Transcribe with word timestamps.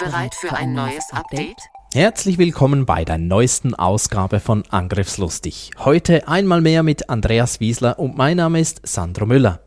Bereit 0.00 0.34
für 0.34 0.54
ein 0.54 0.72
neues 0.72 1.12
Update? 1.12 1.58
Herzlich 1.92 2.38
willkommen 2.38 2.86
bei 2.86 3.04
der 3.04 3.18
neuesten 3.18 3.74
Ausgabe 3.74 4.40
von 4.40 4.64
Angriffslustig. 4.70 5.72
Heute 5.76 6.26
einmal 6.26 6.62
mehr 6.62 6.82
mit 6.82 7.10
Andreas 7.10 7.60
Wiesler 7.60 7.98
und 7.98 8.16
mein 8.16 8.38
Name 8.38 8.60
ist 8.60 8.80
Sandro 8.82 9.26
Müller. 9.26 9.60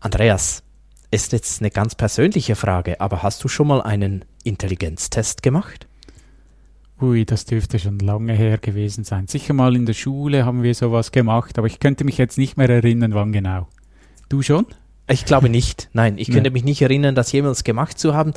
Andreas, 0.00 0.62
ist 1.10 1.32
jetzt 1.32 1.62
eine 1.62 1.70
ganz 1.70 1.94
persönliche 1.94 2.56
Frage, 2.56 3.00
aber 3.00 3.22
hast 3.22 3.42
du 3.42 3.48
schon 3.48 3.68
mal 3.68 3.80
einen 3.80 4.26
Intelligenztest 4.42 5.42
gemacht? 5.42 5.86
Ui, 7.00 7.24
das 7.24 7.46
dürfte 7.46 7.78
schon 7.78 7.98
lange 8.00 8.34
her 8.34 8.58
gewesen 8.58 9.04
sein. 9.04 9.28
Sicher 9.28 9.54
mal 9.54 9.74
in 9.76 9.86
der 9.86 9.94
Schule 9.94 10.44
haben 10.44 10.62
wir 10.62 10.74
sowas 10.74 11.10
gemacht, 11.10 11.56
aber 11.56 11.68
ich 11.68 11.80
könnte 11.80 12.04
mich 12.04 12.18
jetzt 12.18 12.36
nicht 12.36 12.58
mehr 12.58 12.68
erinnern, 12.68 13.14
wann 13.14 13.32
genau. 13.32 13.68
Du 14.28 14.42
schon? 14.42 14.66
Ich 15.08 15.24
glaube 15.24 15.48
nicht. 15.48 15.88
Nein, 15.94 16.18
ich 16.18 16.30
könnte 16.30 16.50
mich 16.50 16.64
nicht 16.64 16.82
erinnern, 16.82 17.14
das 17.14 17.32
jemals 17.32 17.64
gemacht 17.64 17.98
zu 17.98 18.14
haben. 18.14 18.34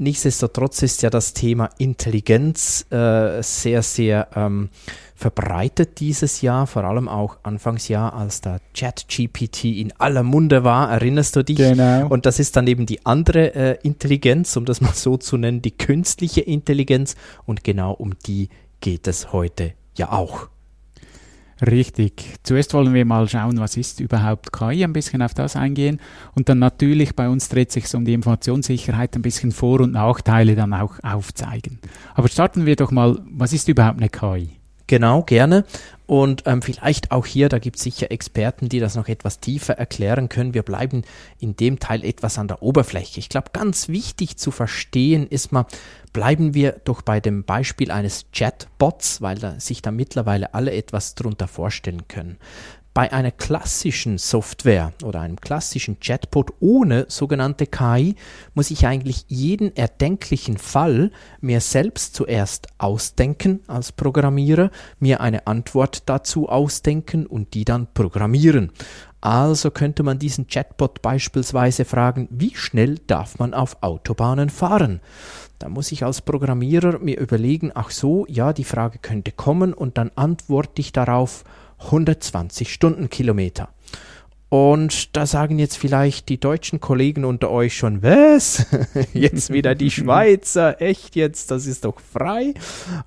Nichtsdestotrotz 0.00 0.80
ist 0.80 1.02
ja 1.02 1.10
das 1.10 1.34
Thema 1.34 1.68
Intelligenz 1.76 2.86
äh, 2.90 3.42
sehr, 3.42 3.82
sehr 3.82 4.28
ähm, 4.34 4.70
verbreitet 5.14 6.00
dieses 6.00 6.40
Jahr, 6.40 6.66
vor 6.66 6.84
allem 6.84 7.06
auch 7.06 7.36
Anfangsjahr, 7.42 8.14
als 8.14 8.40
der 8.40 8.62
Chat-GPT 8.72 9.64
in 9.64 9.92
aller 9.98 10.22
Munde 10.22 10.64
war, 10.64 10.90
erinnerst 10.90 11.36
du 11.36 11.44
dich? 11.44 11.58
Genau. 11.58 12.06
Und 12.08 12.24
das 12.24 12.38
ist 12.38 12.56
dann 12.56 12.66
eben 12.66 12.86
die 12.86 13.04
andere 13.04 13.54
äh, 13.54 13.78
Intelligenz, 13.82 14.56
um 14.56 14.64
das 14.64 14.80
mal 14.80 14.94
so 14.94 15.18
zu 15.18 15.36
nennen, 15.36 15.60
die 15.60 15.76
künstliche 15.76 16.40
Intelligenz. 16.40 17.14
Und 17.44 17.62
genau 17.62 17.92
um 17.92 18.14
die 18.26 18.48
geht 18.80 19.06
es 19.06 19.34
heute 19.34 19.74
ja 19.98 20.12
auch. 20.12 20.48
Richtig. 21.62 22.36
Zuerst 22.42 22.72
wollen 22.72 22.94
wir 22.94 23.04
mal 23.04 23.28
schauen, 23.28 23.58
was 23.60 23.76
ist 23.76 24.00
überhaupt 24.00 24.52
KI, 24.52 24.84
ein 24.84 24.92
bisschen 24.92 25.20
auf 25.20 25.34
das 25.34 25.56
eingehen 25.56 26.00
und 26.34 26.48
dann 26.48 26.58
natürlich 26.58 27.14
bei 27.14 27.28
uns 27.28 27.48
dreht 27.48 27.70
sich 27.70 27.94
um 27.94 28.04
die 28.04 28.14
Informationssicherheit, 28.14 29.14
ein 29.14 29.22
bisschen 29.22 29.52
Vor- 29.52 29.80
und 29.80 29.92
Nachteile 29.92 30.54
dann 30.54 30.72
auch 30.72 30.98
aufzeigen. 31.02 31.78
Aber 32.14 32.28
starten 32.28 32.64
wir 32.64 32.76
doch 32.76 32.90
mal, 32.90 33.20
was 33.30 33.52
ist 33.52 33.68
überhaupt 33.68 33.98
eine 33.98 34.08
KI? 34.08 34.59
Genau, 34.90 35.22
gerne. 35.22 35.66
Und 36.06 36.42
ähm, 36.46 36.62
vielleicht 36.62 37.12
auch 37.12 37.24
hier, 37.24 37.48
da 37.48 37.60
gibt 37.60 37.76
es 37.76 37.84
sicher 37.84 38.10
Experten, 38.10 38.68
die 38.68 38.80
das 38.80 38.96
noch 38.96 39.06
etwas 39.06 39.38
tiefer 39.38 39.78
erklären 39.78 40.28
können. 40.28 40.52
Wir 40.52 40.64
bleiben 40.64 41.02
in 41.38 41.54
dem 41.54 41.78
Teil 41.78 42.04
etwas 42.04 42.38
an 42.38 42.48
der 42.48 42.60
Oberfläche. 42.60 43.20
Ich 43.20 43.28
glaube, 43.28 43.50
ganz 43.52 43.86
wichtig 43.86 44.36
zu 44.36 44.50
verstehen 44.50 45.28
ist 45.28 45.52
mal, 45.52 45.66
bleiben 46.12 46.54
wir 46.54 46.80
doch 46.84 47.02
bei 47.02 47.20
dem 47.20 47.44
Beispiel 47.44 47.92
eines 47.92 48.26
Chatbots, 48.32 49.22
weil 49.22 49.38
da 49.38 49.60
sich 49.60 49.80
da 49.80 49.92
mittlerweile 49.92 50.54
alle 50.54 50.72
etwas 50.72 51.14
drunter 51.14 51.46
vorstellen 51.46 52.08
können 52.08 52.36
bei 53.00 53.10
einer 53.14 53.30
klassischen 53.30 54.18
Software 54.18 54.92
oder 55.02 55.22
einem 55.22 55.40
klassischen 55.40 56.00
Chatbot 56.00 56.52
ohne 56.60 57.06
sogenannte 57.08 57.66
KI 57.66 58.14
muss 58.52 58.70
ich 58.70 58.86
eigentlich 58.86 59.24
jeden 59.28 59.74
erdenklichen 59.74 60.58
Fall 60.58 61.10
mir 61.40 61.62
selbst 61.62 62.14
zuerst 62.14 62.66
ausdenken 62.76 63.60
als 63.68 63.92
Programmierer, 63.92 64.70
mir 64.98 65.22
eine 65.22 65.46
Antwort 65.46 66.10
dazu 66.10 66.50
ausdenken 66.50 67.24
und 67.24 67.54
die 67.54 67.64
dann 67.64 67.86
programmieren. 67.94 68.70
Also 69.22 69.70
könnte 69.70 70.02
man 70.02 70.18
diesen 70.18 70.46
Chatbot 70.46 71.00
beispielsweise 71.00 71.86
fragen, 71.86 72.28
wie 72.30 72.54
schnell 72.54 72.98
darf 73.06 73.38
man 73.38 73.54
auf 73.54 73.82
Autobahnen 73.82 74.50
fahren? 74.50 75.00
Da 75.58 75.70
muss 75.70 75.90
ich 75.90 76.04
als 76.04 76.20
Programmierer 76.20 76.98
mir 76.98 77.18
überlegen, 77.18 77.70
ach 77.74 77.90
so, 77.90 78.26
ja, 78.28 78.52
die 78.52 78.64
Frage 78.64 78.98
könnte 78.98 79.32
kommen 79.32 79.72
und 79.72 79.96
dann 79.96 80.10
antworte 80.16 80.80
ich 80.82 80.92
darauf 80.92 81.44
120 81.80 82.72
Stundenkilometer. 82.72 83.68
Und 84.50 85.16
da 85.16 85.26
sagen 85.26 85.60
jetzt 85.60 85.78
vielleicht 85.78 86.28
die 86.28 86.40
deutschen 86.40 86.80
Kollegen 86.80 87.24
unter 87.24 87.50
euch 87.50 87.76
schon, 87.76 88.02
was? 88.02 88.66
Jetzt 89.12 89.52
wieder 89.52 89.76
die 89.76 89.90
Schweizer, 89.92 90.82
echt 90.82 91.14
jetzt, 91.14 91.52
das 91.52 91.66
ist 91.66 91.84
doch 91.84 92.00
frei. 92.00 92.54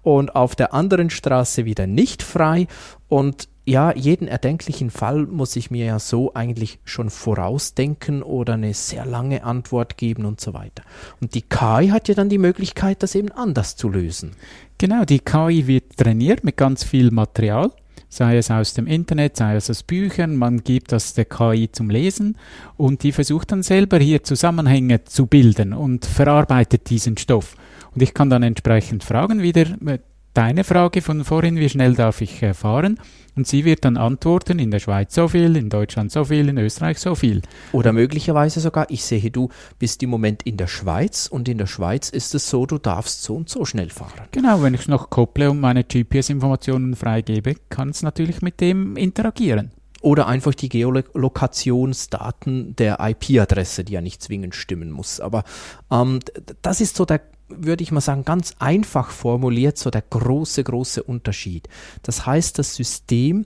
Und 0.04 0.38
auf 0.38 0.56
der 0.56 0.74
anderen 0.74 1.10
Straße 1.10 1.66
wieder 1.66 1.86
nicht 1.86 2.24
frei. 2.24 2.68
Und 3.10 3.50
ja, 3.66 3.94
jeden 3.94 4.30
erdenklichen 4.30 4.90
Fall 4.90 5.26
muss 5.26 5.58
ich 5.58 5.70
mir 5.70 5.86
ja 5.86 6.00
so 6.00 6.34
eigentlich 6.34 6.80
schon 6.86 7.10
vorausdenken 7.10 8.24
oder 8.24 8.54
eine 8.54 8.74
sehr 8.74 9.06
lange 9.06 9.44
Antwort 9.44 9.98
geben 9.98 10.24
und 10.24 10.40
so 10.40 10.54
weiter. 10.54 10.84
Und 11.20 11.36
die 11.36 11.42
KI 11.42 11.90
hat 11.90 12.08
ja 12.08 12.16
dann 12.16 12.30
die 12.30 12.38
Möglichkeit, 12.38 13.04
das 13.04 13.16
eben 13.16 13.32
anders 13.34 13.76
zu 13.76 13.90
lösen. 13.90 14.32
Genau, 14.78 15.04
die 15.04 15.20
KI 15.20 15.68
wird 15.68 15.98
trainiert 15.98 16.46
mit 16.46 16.56
ganz 16.56 16.86
viel 16.86 17.12
Material 17.12 17.72
sei 18.16 18.38
es 18.38 18.52
aus 18.52 18.74
dem 18.74 18.88
Internet, 18.88 19.38
sei 19.38 19.56
es 19.56 19.70
aus 19.70 19.84
Büchern, 19.84 20.36
man 20.36 20.64
gibt 20.64 20.92
das 20.92 21.14
der 21.14 21.26
KI 21.26 21.70
zum 21.72 21.90
Lesen 21.90 22.38
und 22.78 23.04
die 23.04 23.12
versucht 23.12 23.52
dann 23.52 23.64
selber 23.64 23.98
hier 23.98 24.24
Zusammenhänge 24.24 25.04
zu 25.04 25.26
bilden 25.26 25.74
und 25.74 26.06
verarbeitet 26.06 26.90
diesen 26.90 27.18
Stoff. 27.18 27.56
Und 27.94 28.02
ich 28.02 28.14
kann 28.14 28.30
dann 28.30 28.44
entsprechend 28.44 29.04
fragen, 29.04 29.42
wieder 29.42 29.66
äh, 29.86 30.00
deine 30.34 30.64
Frage 30.64 31.02
von 31.02 31.24
vorhin, 31.24 31.58
wie 31.58 31.70
schnell 31.70 31.96
darf 31.96 32.22
ich 32.22 32.42
äh, 32.42 32.54
fahren? 32.54 33.00
Und 33.36 33.48
sie 33.48 33.66
wird 33.66 33.84
dann 33.84 33.98
antworten, 33.98 34.60
in 34.60 34.70
der 34.70 34.80
Schweiz 34.80 35.16
so 35.16 35.28
viel, 35.28 35.56
in 35.56 35.70
Deutschland 35.70 36.12
so 36.12 36.26
viel, 36.26 36.50
in 36.50 36.58
Österreich 36.60 37.00
so 37.00 37.16
viel. 37.16 37.42
Oder 37.72 37.92
möglicherweise 37.92 38.60
sogar, 38.60 38.86
ich 38.90 39.04
sehe, 39.04 39.32
du 39.32 39.50
bist 39.80 40.04
im 40.04 40.12
Moment 40.12 40.44
in 40.44 40.58
der 40.58 40.68
Schweiz 40.68 41.28
und 41.28 41.50
in 41.50 41.58
der 41.58 41.66
Schweiz 41.66 42.10
ist 42.10 42.36
es 42.36 42.50
so, 42.50 42.68
du 42.68 42.78
darfst 42.78 43.24
so 43.24 43.36
und 43.36 43.50
so 43.50 43.66
schnell 43.66 43.90
fahren. 43.90 44.28
Genau, 44.32 44.62
wenn 44.62 44.76
ich 44.76 44.82
es 44.82 44.88
noch 44.88 45.10
kopple 45.10 45.50
und 45.50 45.60
meine 45.60 45.84
GPS-Informationen 45.84 46.96
freigebe, 46.96 47.56
kann 47.70 47.90
es 47.90 48.04
natürlich 48.04 48.44
mit 48.44 48.62
dem 48.62 48.98
interagieren 48.98 49.72
oder 50.04 50.28
einfach 50.28 50.54
die 50.54 50.70
Geolokationsdaten 50.70 52.76
der 52.76 53.00
IP-Adresse, 53.00 53.86
die 53.86 53.94
ja 53.94 54.02
nicht 54.02 54.22
zwingend 54.22 54.54
stimmen 54.54 54.92
muss. 54.92 55.22
Aber 55.22 55.46
ähm, 55.90 56.20
das 56.62 56.82
ist 56.82 56.98
so 56.98 57.06
der 57.06 57.22
würde 57.58 57.84
ich 57.84 57.92
mal 57.92 58.02
sagen, 58.02 58.26
ganz 58.26 58.56
einfach 58.60 59.12
formuliert 59.12 59.78
so 59.78 59.90
der 59.90 60.02
große, 60.02 60.64
große 60.64 61.04
Unterschied. 61.04 61.68
Das 62.02 62.26
heißt, 62.26 62.60
das 62.60 62.76
System 62.76 63.46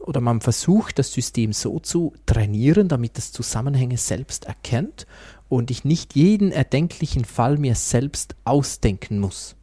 oder 0.00 0.20
man 0.20 0.40
versucht, 0.40 0.98
das 0.98 1.12
System 1.12 1.52
so 1.52 1.80
zu 1.80 2.12
trainieren, 2.26 2.88
damit 2.88 3.18
es 3.18 3.32
Zusammenhänge 3.32 3.98
selbst 3.98 4.44
erkennt 4.44 5.06
und 5.48 5.70
ich 5.70 5.84
nicht 5.84 6.14
jeden 6.14 6.52
erdenklichen 6.52 7.24
Fall 7.24 7.58
mir 7.58 7.74
selbst 7.74 8.36
ausdenken 8.44 9.18
muss. 9.18 9.55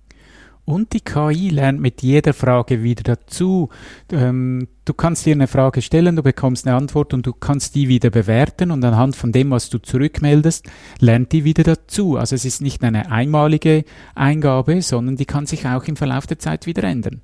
Und 0.66 0.94
die 0.94 1.02
KI 1.02 1.50
lernt 1.50 1.82
mit 1.82 2.02
jeder 2.02 2.34
Frage 2.34 2.84
wieder 2.84 3.04
dazu. 3.04 3.68
Ähm, 4.12 4.70
du 4.86 4.94
kannst 4.94 5.26
dir 5.26 5.34
eine 5.34 5.48
Frage 5.48 5.82
stellen, 5.82 6.16
du 6.16 6.24
bekommst 6.24 6.66
eine 6.66 6.78
Antwort 6.78 7.14
und 7.14 7.26
du 7.26 7.34
kannst 7.34 7.76
die 7.76 7.90
wieder 7.90 8.10
bewerten 8.10 8.72
und 8.72 8.84
anhand 8.86 9.18
von 9.18 9.34
dem, 9.34 9.52
was 9.52 9.70
du 9.70 9.80
zurückmeldest, 9.80 10.66
lernt 11.00 11.34
die 11.34 11.44
wieder 11.44 11.64
dazu. 11.64 12.16
Also 12.16 12.36
es 12.36 12.46
ist 12.46 12.62
nicht 12.62 12.82
eine 12.82 13.12
einmalige 13.12 13.84
Eingabe, 14.16 14.82
sondern 14.82 15.18
die 15.18 15.26
kann 15.26 15.46
sich 15.46 15.68
auch 15.68 15.84
im 15.84 15.98
Verlauf 15.98 16.28
der 16.28 16.40
Zeit 16.40 16.66
wieder 16.66 16.86
ändern. 16.86 17.22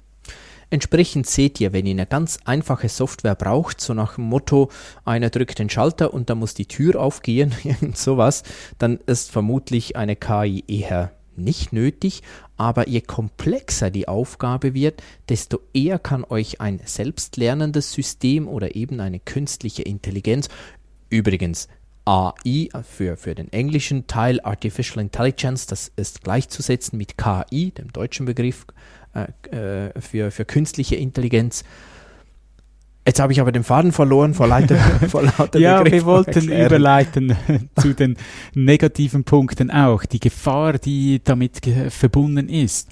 Entsprechend 0.69 1.25
seht 1.25 1.61
ihr, 1.61 1.71
wenn 1.71 1.85
ihr 1.85 1.93
eine 1.93 2.05
ganz 2.05 2.39
einfache 2.43 2.89
Software 2.89 3.35
braucht, 3.35 3.79
so 3.79 3.93
nach 3.93 4.15
dem 4.15 4.25
Motto, 4.25 4.69
einer 5.05 5.29
drückt 5.29 5.59
den 5.59 5.69
Schalter 5.69 6.13
und 6.13 6.29
dann 6.29 6.39
muss 6.39 6.53
die 6.53 6.67
Tür 6.67 6.99
aufgehen, 7.01 7.53
irgend 7.63 7.97
sowas, 7.97 8.43
dann 8.77 8.99
ist 9.05 9.31
vermutlich 9.31 9.95
eine 9.95 10.17
KI 10.17 10.63
eher 10.67 11.13
nicht 11.39 11.73
nötig, 11.73 12.21
aber 12.57 12.87
je 12.87 13.01
komplexer 13.01 13.89
die 13.89 14.07
Aufgabe 14.07 14.73
wird, 14.73 15.01
desto 15.29 15.59
eher 15.73 15.99
kann 15.99 16.23
euch 16.23 16.61
ein 16.61 16.81
selbstlernendes 16.83 17.93
System 17.93 18.47
oder 18.47 18.75
eben 18.75 18.99
eine 18.99 19.19
künstliche 19.19 19.83
Intelligenz, 19.83 20.49
übrigens 21.09 21.67
AI 22.05 22.69
für, 22.83 23.17
für 23.17 23.35
den 23.35 23.51
englischen 23.53 24.07
Teil 24.07 24.39
Artificial 24.41 25.03
Intelligence, 25.03 25.67
das 25.67 25.91
ist 25.95 26.23
gleichzusetzen 26.23 26.97
mit 26.97 27.17
KI, 27.17 27.71
dem 27.71 27.93
deutschen 27.93 28.25
Begriff 28.25 28.65
äh, 29.13 29.87
äh, 29.87 30.01
für, 30.01 30.31
für 30.31 30.45
künstliche 30.45 30.95
Intelligenz, 30.95 31.63
Jetzt 33.09 33.19
habe 33.19 33.33
ich 33.33 33.41
aber 33.41 33.51
den 33.51 33.63
Faden 33.63 33.91
verloren 33.91 34.35
vor 34.35 34.45
lauter, 34.45 34.75
vor 35.09 35.23
lauter 35.23 35.57
Ja, 35.57 35.83
wir 35.83 36.05
wollten 36.05 36.51
überleiten 36.51 37.35
zu 37.75 37.95
den 37.95 38.17
negativen 38.53 39.23
Punkten 39.23 39.71
auch, 39.71 40.05
die 40.05 40.19
Gefahr, 40.19 40.73
die 40.73 41.19
damit 41.23 41.59
verbunden 41.89 42.47
ist. 42.49 42.87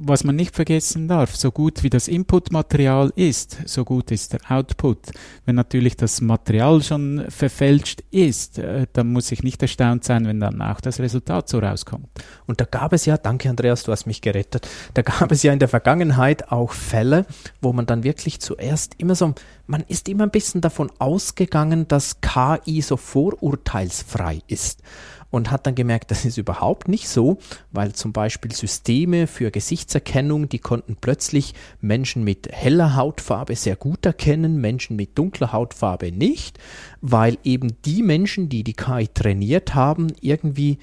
Was 0.00 0.24
man 0.24 0.36
nicht 0.36 0.54
vergessen 0.54 1.08
darf, 1.08 1.36
so 1.36 1.50
gut 1.50 1.82
wie 1.82 1.90
das 1.90 2.08
Inputmaterial 2.08 3.12
ist, 3.16 3.58
so 3.66 3.84
gut 3.84 4.10
ist 4.10 4.32
der 4.32 4.40
Output. 4.48 4.98
Wenn 5.44 5.56
natürlich 5.56 5.96
das 5.96 6.20
Material 6.20 6.82
schon 6.82 7.26
verfälscht 7.28 8.02
ist, 8.10 8.58
äh, 8.58 8.86
dann 8.92 9.12
muss 9.12 9.32
ich 9.32 9.42
nicht 9.42 9.62
erstaunt 9.62 10.04
sein, 10.04 10.26
wenn 10.26 10.40
dann 10.40 10.60
auch 10.62 10.80
das 10.80 11.00
Resultat 11.00 11.48
so 11.48 11.58
rauskommt. 11.58 12.08
Und 12.46 12.60
da 12.60 12.64
gab 12.64 12.92
es 12.92 13.06
ja, 13.06 13.16
danke 13.16 13.48
Andreas, 13.48 13.82
du 13.84 13.92
hast 13.92 14.06
mich 14.06 14.20
gerettet, 14.20 14.68
da 14.94 15.02
gab 15.02 15.32
es 15.32 15.42
ja 15.42 15.52
in 15.52 15.58
der 15.58 15.68
Vergangenheit 15.68 16.50
auch 16.50 16.72
Fälle, 16.72 17.26
wo 17.60 17.72
man 17.72 17.86
dann 17.86 18.04
wirklich 18.04 18.40
zuerst 18.40 18.94
immer 18.98 19.14
so, 19.14 19.34
man 19.66 19.84
ist 19.88 20.08
immer 20.08 20.24
ein 20.24 20.30
bisschen 20.30 20.60
davon 20.60 20.90
ausgegangen, 20.98 21.88
dass 21.88 22.20
KI 22.20 22.80
so 22.82 22.96
vorurteilsfrei 22.96 24.40
ist 24.46 24.82
und 25.30 25.50
hat 25.50 25.66
dann 25.66 25.74
gemerkt, 25.74 26.10
das 26.10 26.24
ist 26.24 26.38
überhaupt 26.38 26.88
nicht 26.88 27.08
so, 27.08 27.38
weil 27.72 27.92
zum 27.92 28.12
Beispiel 28.12 28.52
Systeme 28.52 29.26
für 29.26 29.50
Gesichtserkennung, 29.50 30.48
die 30.48 30.60
konnten 30.60 30.96
plötzlich 30.96 31.54
Menschen 31.80 32.24
mit 32.24 32.48
heller 32.52 32.96
Hautfarbe 32.96 33.56
sehr 33.56 33.76
gut 33.76 34.06
erkennen, 34.06 34.60
Menschen 34.60 34.96
mit 34.96 35.18
dunkler 35.18 35.52
Hautfarbe 35.52 36.12
nicht, 36.12 36.58
weil 37.00 37.38
eben 37.44 37.76
die 37.84 38.02
Menschen, 38.02 38.48
die 38.48 38.64
die 38.64 38.74
KI 38.74 39.08
trainiert 39.08 39.74
haben, 39.74 40.12
irgendwie 40.20 40.78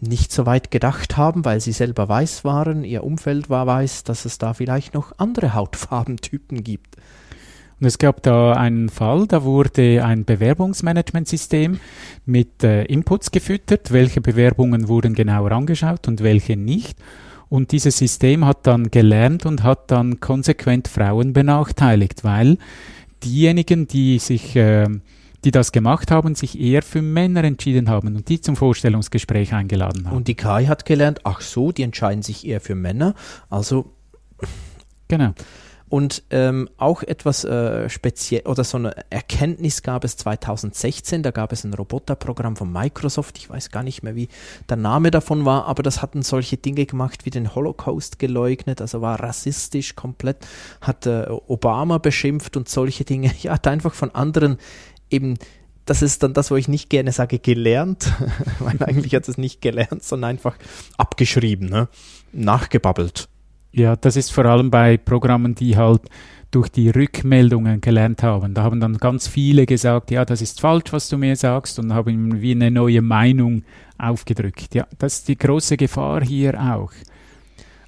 nicht 0.00 0.32
so 0.32 0.46
weit 0.46 0.70
gedacht 0.70 1.16
haben, 1.16 1.44
weil 1.44 1.60
sie 1.60 1.72
selber 1.72 2.08
weiß 2.08 2.44
waren, 2.44 2.84
ihr 2.84 3.04
Umfeld 3.04 3.50
war 3.50 3.66
weiß, 3.66 4.04
dass 4.04 4.24
es 4.24 4.38
da 4.38 4.54
vielleicht 4.54 4.94
noch 4.94 5.12
andere 5.18 5.54
Hautfarbentypen 5.54 6.62
gibt. 6.62 6.96
Und 7.80 7.86
es 7.86 7.98
gab 7.98 8.22
da 8.22 8.54
einen 8.54 8.88
Fall, 8.88 9.26
da 9.28 9.44
wurde 9.44 10.04
ein 10.04 10.24
Bewerbungsmanagementsystem 10.24 11.78
mit 12.26 12.64
äh, 12.64 12.84
Inputs 12.84 13.30
gefüttert, 13.30 13.92
welche 13.92 14.20
Bewerbungen 14.20 14.88
wurden 14.88 15.14
genauer 15.14 15.52
angeschaut 15.52 16.08
und 16.08 16.22
welche 16.22 16.56
nicht. 16.56 16.98
Und 17.48 17.72
dieses 17.72 17.96
System 17.96 18.44
hat 18.44 18.66
dann 18.66 18.90
gelernt 18.90 19.46
und 19.46 19.62
hat 19.62 19.90
dann 19.90 20.20
konsequent 20.20 20.88
Frauen 20.88 21.32
benachteiligt, 21.32 22.24
weil 22.24 22.58
diejenigen, 23.22 23.86
die 23.86 24.18
sich 24.18 24.54
äh, 24.56 24.86
die 25.44 25.50
das 25.50 25.72
gemacht 25.72 26.10
haben, 26.10 26.34
sich 26.34 26.58
eher 26.60 26.82
für 26.82 27.02
Männer 27.02 27.44
entschieden 27.44 27.88
haben 27.88 28.16
und 28.16 28.28
die 28.28 28.40
zum 28.40 28.56
Vorstellungsgespräch 28.56 29.54
eingeladen 29.54 30.06
haben. 30.06 30.16
Und 30.16 30.28
die 30.28 30.34
KI 30.34 30.66
hat 30.66 30.84
gelernt, 30.84 31.20
ach 31.24 31.40
so, 31.40 31.70
die 31.70 31.82
entscheiden 31.82 32.22
sich 32.22 32.46
eher 32.46 32.60
für 32.60 32.74
Männer. 32.74 33.14
Also 33.48 33.92
genau. 35.06 35.32
Und 35.88 36.22
ähm, 36.30 36.68
auch 36.76 37.02
etwas 37.02 37.44
äh, 37.44 37.88
speziell 37.88 38.42
oder 38.42 38.64
so 38.64 38.76
eine 38.76 38.94
Erkenntnis 39.10 39.82
gab 39.82 40.04
es 40.04 40.16
2016. 40.16 41.22
Da 41.22 41.30
gab 41.30 41.52
es 41.52 41.64
ein 41.64 41.72
Roboterprogramm 41.72 42.56
von 42.56 42.70
Microsoft. 42.70 43.38
Ich 43.38 43.48
weiß 43.48 43.70
gar 43.70 43.82
nicht 43.82 44.02
mehr, 44.02 44.14
wie 44.14 44.28
der 44.68 44.76
Name 44.76 45.10
davon 45.10 45.44
war, 45.44 45.66
aber 45.66 45.82
das 45.82 46.02
hatten 46.02 46.22
solche 46.22 46.56
Dinge 46.58 46.84
gemacht 46.84 47.24
wie 47.24 47.30
den 47.30 47.54
Holocaust 47.54 48.18
geleugnet, 48.18 48.80
also 48.80 49.00
war 49.00 49.20
rassistisch 49.20 49.96
komplett, 49.96 50.46
hat 50.80 51.06
äh, 51.06 51.26
Obama 51.46 51.98
beschimpft 51.98 52.56
und 52.56 52.68
solche 52.68 53.04
Dinge. 53.04 53.32
Ja, 53.38 53.52
hat 53.52 53.68
einfach 53.68 53.94
von 53.94 54.12
anderen 54.14 54.58
eben 55.10 55.36
das 55.84 56.02
ist 56.02 56.22
dann 56.22 56.34
das, 56.34 56.50
wo 56.50 56.56
ich 56.56 56.68
nicht 56.68 56.90
gerne 56.90 57.12
sage, 57.12 57.38
gelernt, 57.38 58.12
weil 58.58 58.82
eigentlich 58.82 59.14
hat 59.14 59.26
es 59.26 59.38
nicht 59.38 59.62
gelernt, 59.62 60.02
sondern 60.02 60.30
einfach 60.30 60.56
abgeschrieben, 60.98 61.68
ne? 61.68 61.88
nachgebabbelt. 62.32 63.28
Ja, 63.72 63.96
das 63.96 64.16
ist 64.16 64.32
vor 64.32 64.46
allem 64.46 64.70
bei 64.70 64.96
Programmen, 64.96 65.54
die 65.54 65.76
halt 65.76 66.02
durch 66.50 66.68
die 66.70 66.88
Rückmeldungen 66.88 67.80
gelernt 67.80 68.22
haben. 68.22 68.54
Da 68.54 68.62
haben 68.62 68.80
dann 68.80 68.96
ganz 68.96 69.28
viele 69.28 69.66
gesagt, 69.66 70.10
ja, 70.10 70.24
das 70.24 70.40
ist 70.40 70.60
falsch, 70.60 70.92
was 70.92 71.08
du 71.08 71.18
mir 71.18 71.36
sagst, 71.36 71.78
und 71.78 71.92
haben 71.92 72.40
wie 72.40 72.52
eine 72.52 72.70
neue 72.70 73.02
Meinung 73.02 73.64
aufgedrückt. 73.98 74.74
Ja, 74.74 74.86
das 74.98 75.18
ist 75.18 75.28
die 75.28 75.36
große 75.36 75.76
Gefahr 75.76 76.24
hier 76.24 76.58
auch. 76.58 76.92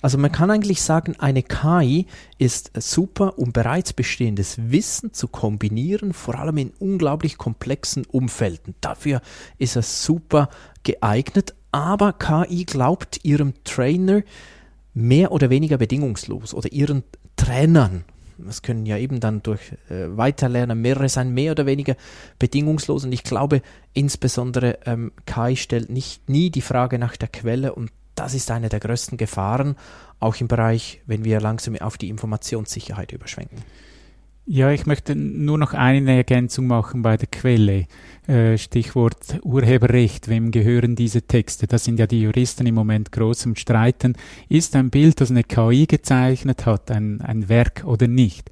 Also 0.03 0.17
man 0.17 0.33
kann 0.33 0.51
eigentlich 0.51 0.81
sagen, 0.81 1.15
eine 1.19 1.43
KI 1.43 2.07
ist 2.39 2.71
super, 2.75 3.39
um 3.39 3.53
bereits 3.53 3.93
bestehendes 3.93 4.57
Wissen 4.71 5.13
zu 5.13 5.29
kombinieren, 5.29 6.15
vor 6.15 6.39
allem 6.39 6.57
in 6.57 6.73
unglaublich 6.79 7.37
komplexen 7.37 8.07
Umfelden. 8.07 8.75
Dafür 8.81 9.21
ist 9.59 9.77
es 9.77 10.03
super 10.03 10.49
geeignet, 10.85 11.55
aber 11.71 12.15
KI 12.15 12.65
glaubt 12.65 13.21
ihrem 13.25 13.53
Trainer, 13.65 14.23
mehr 15.01 15.33
oder 15.33 15.51
weniger 15.51 15.79
bedingungslos 15.79 16.55
oder 16.55 16.73
ihren 16.73 17.05
Trainern, 17.37 18.05
es 18.49 18.63
können 18.63 18.87
ja 18.87 18.97
eben 18.97 19.21
dann 19.21 19.43
durch 19.43 19.61
äh, 19.89 20.17
Weiterlernen 20.17 20.81
mehrere 20.81 21.09
sein, 21.09 21.33
mehr 21.33 21.53
oder 21.53 21.67
weniger 21.67 21.97
bedingungslos. 22.39 23.05
Und 23.05 23.13
ich 23.13 23.23
glaube, 23.23 23.63
insbesondere 23.93 24.79
ähm, 24.87 25.13
KI 25.27 25.57
stellt 25.57 25.91
nicht 25.91 26.29
nie 26.29 26.51
die 26.51 26.63
Frage 26.63 26.99
nach 26.99 27.17
der 27.17 27.29
Quelle 27.29 27.75
und 27.75 27.91
das 28.15 28.35
ist 28.35 28.51
eine 28.51 28.69
der 28.69 28.81
größten 28.81 29.19
Gefahren, 29.19 29.77
auch 30.19 30.37
im 30.37 30.49
Bereich, 30.49 31.01
wenn 31.07 31.25
wir 31.25 31.41
langsam 31.41 31.77
auf 31.77 31.97
die 31.97 32.09
Informationssicherheit 32.09 33.13
überschwenken. 33.13 33.63
Ja, 34.53 34.73
ich 34.73 34.85
möchte 34.85 35.15
nur 35.15 35.59
noch 35.59 35.75
eine 35.75 36.17
Ergänzung 36.17 36.67
machen 36.67 37.03
bei 37.03 37.17
der 37.17 37.29
Quelle. 37.29 37.87
Äh, 38.27 38.59
Stichwort 38.59 39.39
Urheberrecht, 39.45 40.27
wem 40.27 40.51
gehören 40.51 40.97
diese 40.97 41.23
Texte? 41.23 41.69
Da 41.69 41.79
sind 41.79 42.01
ja 42.01 42.09
die 42.09 42.23
Juristen 42.23 42.67
im 42.67 42.75
Moment 42.75 43.13
groß 43.13 43.47
im 43.47 43.55
Streiten. 43.55 44.17
Ist 44.49 44.75
ein 44.75 44.91
Bild, 44.91 45.21
das 45.21 45.31
eine 45.31 45.45
KI 45.45 45.87
gezeichnet 45.87 46.67
hat, 46.67 46.91
ein, 46.91 47.21
ein 47.21 47.49
Werk 47.49 47.85
oder 47.87 48.09
nicht? 48.09 48.51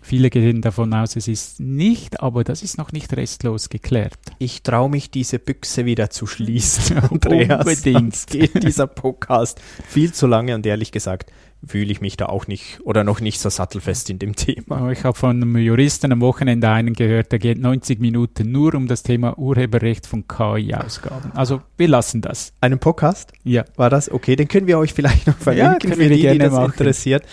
Viele 0.00 0.30
gehen 0.30 0.62
davon 0.62 0.94
aus, 0.94 1.16
es 1.16 1.26
ist 1.26 1.58
nicht, 1.58 2.20
aber 2.20 2.44
das 2.44 2.62
ist 2.62 2.78
noch 2.78 2.92
nicht 2.92 3.12
restlos 3.16 3.68
geklärt. 3.70 4.18
Ich 4.38 4.62
traue 4.62 4.88
mich, 4.88 5.10
diese 5.10 5.40
Büchse 5.40 5.84
wieder 5.84 6.10
zu 6.10 6.28
schließen, 6.28 6.98
Andreas. 7.10 7.66
Unbedingt. 7.66 8.26
Geht 8.28 8.62
dieser 8.62 8.86
Podcast 8.86 9.60
viel 9.88 10.12
zu 10.12 10.28
lange 10.28 10.54
und 10.54 10.64
ehrlich 10.64 10.92
gesagt 10.92 11.32
fühle 11.66 11.92
ich 11.92 12.00
mich 12.00 12.16
da 12.16 12.26
auch 12.26 12.46
nicht 12.46 12.80
oder 12.84 13.04
noch 13.04 13.20
nicht 13.20 13.40
so 13.40 13.48
sattelfest 13.50 14.10
in 14.10 14.18
dem 14.18 14.34
Thema. 14.36 14.90
Ich 14.90 15.04
habe 15.04 15.16
von 15.16 15.36
einem 15.36 15.56
Juristen 15.58 16.12
am 16.12 16.20
Wochenende 16.20 16.68
einen 16.68 16.94
gehört, 16.94 17.32
der 17.32 17.38
geht 17.38 17.58
90 17.58 18.00
Minuten 18.00 18.50
nur 18.50 18.74
um 18.74 18.86
das 18.86 19.02
Thema 19.02 19.38
Urheberrecht 19.38 20.06
von 20.06 20.26
KI-Ausgaben. 20.26 21.32
Also 21.34 21.62
wir 21.76 21.88
lassen 21.88 22.22
das. 22.22 22.52
Einen 22.60 22.78
Podcast? 22.78 23.32
Ja. 23.44 23.64
War 23.76 23.90
das? 23.90 24.10
Okay, 24.10 24.36
den 24.36 24.48
können 24.48 24.66
wir 24.66 24.78
euch 24.78 24.94
vielleicht 24.94 25.26
noch 25.26 25.36
verlinken 25.36 25.90
ja, 25.90 25.96
für 25.96 26.08
die, 26.08 26.28
die 26.28 26.38
das 26.38 26.52
machen. 26.52 26.72
interessiert. 26.72 27.24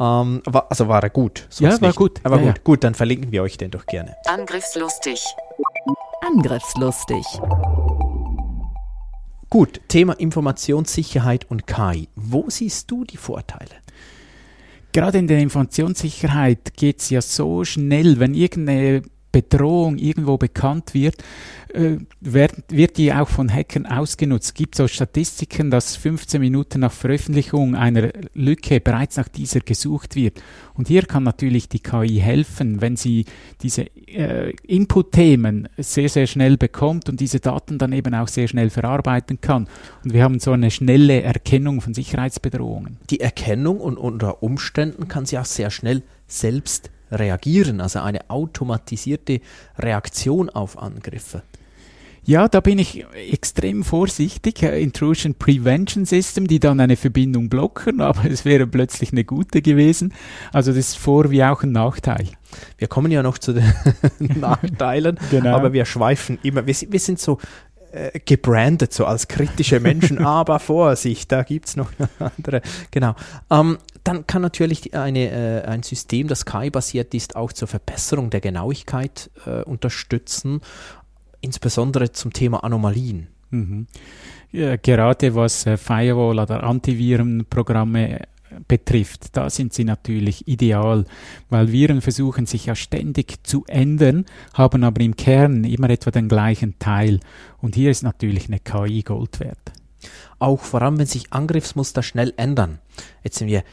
Ähm, 0.00 0.42
war, 0.46 0.66
also 0.70 0.88
war 0.88 1.02
er 1.02 1.10
gut? 1.10 1.46
ja, 1.58 1.80
war 1.80 1.88
nicht. 1.88 1.96
gut. 1.96 2.20
Aber 2.24 2.36
ja, 2.36 2.42
gut, 2.42 2.56
ja. 2.56 2.62
gut, 2.64 2.84
dann 2.84 2.94
verlinken 2.94 3.32
wir 3.32 3.42
euch 3.42 3.58
den 3.58 3.70
doch 3.70 3.86
gerne. 3.86 4.14
Angriffslustig. 4.26 5.22
Angriffslustig. 6.22 7.24
Gut, 9.50 9.80
Thema 9.88 10.14
Informationssicherheit 10.14 11.50
und 11.50 11.66
KI. 11.66 12.08
Wo 12.16 12.46
siehst 12.48 12.90
du 12.90 13.04
die 13.04 13.16
Vorteile? 13.16 13.70
Gerade 14.92 15.18
in 15.18 15.26
der 15.26 15.40
Informationssicherheit 15.40 16.74
geht 16.76 17.00
es 17.00 17.10
ja 17.10 17.20
so 17.20 17.64
schnell, 17.64 18.20
wenn 18.20 18.34
irgendeine 18.34 19.02
Bedrohung 19.34 19.98
irgendwo 19.98 20.36
bekannt 20.38 20.94
wird, 20.94 21.16
äh, 21.74 21.96
wird, 22.20 22.52
wird 22.68 22.98
die 22.98 23.12
auch 23.12 23.28
von 23.28 23.52
Hackern 23.52 23.84
ausgenutzt. 23.84 24.46
Es 24.46 24.54
gibt 24.54 24.76
so 24.76 24.86
Statistiken, 24.86 25.72
dass 25.72 25.96
15 25.96 26.40
Minuten 26.40 26.80
nach 26.80 26.92
Veröffentlichung 26.92 27.74
einer 27.74 28.10
Lücke 28.34 28.78
bereits 28.78 29.16
nach 29.16 29.26
dieser 29.26 29.58
gesucht 29.58 30.14
wird. 30.14 30.40
Und 30.74 30.86
hier 30.86 31.02
kann 31.02 31.24
natürlich 31.24 31.68
die 31.68 31.80
KI 31.80 32.20
helfen, 32.20 32.80
wenn 32.80 32.94
sie 32.94 33.24
diese 33.60 33.86
äh, 34.06 34.52
Input-Themen 34.68 35.68
sehr, 35.78 36.08
sehr 36.08 36.28
schnell 36.28 36.56
bekommt 36.56 37.08
und 37.08 37.18
diese 37.18 37.40
Daten 37.40 37.78
dann 37.78 37.92
eben 37.92 38.14
auch 38.14 38.28
sehr 38.28 38.46
schnell 38.46 38.70
verarbeiten 38.70 39.40
kann. 39.40 39.66
Und 40.04 40.12
wir 40.12 40.22
haben 40.22 40.38
so 40.38 40.52
eine 40.52 40.70
schnelle 40.70 41.22
Erkennung 41.22 41.80
von 41.80 41.92
Sicherheitsbedrohungen. 41.92 42.98
Die 43.10 43.18
Erkennung 43.18 43.80
und 43.80 43.98
unter 43.98 44.44
Umständen 44.44 45.08
kann 45.08 45.26
sie 45.26 45.38
auch 45.38 45.44
sehr 45.44 45.72
schnell 45.72 46.04
selbst 46.28 46.90
reagieren, 47.10 47.80
also 47.80 48.00
eine 48.00 48.30
automatisierte 48.30 49.40
Reaktion 49.78 50.50
auf 50.50 50.78
Angriffe. 50.78 51.42
Ja, 52.26 52.48
da 52.48 52.60
bin 52.60 52.78
ich 52.78 53.04
extrem 53.30 53.84
vorsichtig. 53.84 54.62
Intrusion 54.62 55.34
Prevention 55.34 56.06
System, 56.06 56.46
die 56.46 56.58
dann 56.58 56.80
eine 56.80 56.96
Verbindung 56.96 57.50
blocken, 57.50 58.00
aber 58.00 58.30
es 58.30 58.44
wäre 58.44 58.66
plötzlich 58.66 59.12
eine 59.12 59.24
gute 59.24 59.60
gewesen. 59.60 60.14
Also 60.52 60.70
das 60.70 60.78
ist 60.78 60.98
vor 60.98 61.30
wie 61.30 61.44
auch 61.44 61.62
ein 61.62 61.72
Nachteil. 61.72 62.28
Wir 62.78 62.88
kommen 62.88 63.12
ja 63.12 63.22
noch 63.22 63.36
zu 63.36 63.52
den 63.52 63.70
Nachteilen, 64.40 65.18
genau. 65.30 65.54
aber 65.54 65.72
wir 65.72 65.84
schweifen 65.84 66.38
immer. 66.42 66.66
Wir, 66.66 66.74
wir 66.88 67.00
sind 67.00 67.20
so 67.20 67.38
äh, 67.92 68.18
gebrandet, 68.24 68.94
so 68.94 69.04
als 69.04 69.28
kritische 69.28 69.80
Menschen, 69.80 70.18
aber 70.24 70.60
Vorsicht, 70.60 71.30
da 71.30 71.42
gibt 71.42 71.68
es 71.68 71.76
noch 71.76 71.90
andere. 72.18 72.62
Genau. 72.90 73.14
Ähm, 73.50 73.78
dann 74.04 74.26
kann 74.26 74.42
natürlich 74.42 74.94
eine, 74.94 75.30
äh, 75.30 75.64
ein 75.66 75.82
System, 75.82 76.28
das 76.28 76.44
KI-basiert 76.44 77.14
ist, 77.14 77.36
auch 77.36 77.52
zur 77.52 77.68
Verbesserung 77.68 78.30
der 78.30 78.40
Genauigkeit 78.40 79.30
äh, 79.46 79.62
unterstützen 79.62 80.60
insbesondere 81.44 82.10
zum 82.10 82.32
Thema 82.32 82.64
Anomalien. 82.64 83.28
Mhm. 83.50 83.86
Ja, 84.50 84.76
gerade 84.76 85.34
was 85.34 85.66
äh, 85.66 85.76
Firewall 85.76 86.38
oder 86.38 86.64
Antivirenprogramme 86.64 88.20
äh, 88.20 88.26
betrifft, 88.66 89.36
da 89.36 89.50
sind 89.50 89.72
sie 89.72 89.84
natürlich 89.84 90.48
ideal, 90.48 91.04
weil 91.50 91.70
Viren 91.70 92.00
versuchen 92.00 92.46
sich 92.46 92.66
ja 92.66 92.74
ständig 92.74 93.44
zu 93.44 93.64
ändern, 93.66 94.24
haben 94.54 94.84
aber 94.84 95.00
im 95.02 95.16
Kern 95.16 95.64
immer 95.64 95.90
etwa 95.90 96.10
den 96.10 96.28
gleichen 96.28 96.78
Teil. 96.78 97.20
Und 97.58 97.74
hier 97.74 97.90
ist 97.90 98.02
natürlich 98.02 98.46
eine 98.48 98.60
KI 98.60 99.02
Gold 99.02 99.40
wert. 99.40 99.72
Auch 100.38 100.60
vor 100.60 100.82
allem, 100.82 100.98
wenn 100.98 101.06
sich 101.06 101.32
Angriffsmuster 101.32 102.02
schnell 102.02 102.34
ändern. 102.36 102.78
Jetzt 103.22 103.38
sind 103.38 103.48
wir, 103.48 103.64